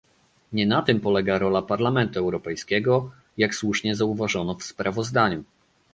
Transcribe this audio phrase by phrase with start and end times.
[0.53, 5.43] Nie na tym polega rola Parlamentu Europejskiego, jak słusznie zauważono w sprawozdaniu